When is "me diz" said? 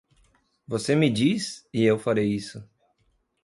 0.95-1.63